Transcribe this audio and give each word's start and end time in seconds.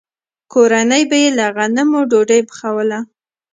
کورنۍ 0.53 1.03
به 1.09 1.17
یې 1.23 1.29
له 1.37 1.45
غنمو 1.55 1.99
ډوډۍ 2.09 2.41
پخوله. 2.49 2.99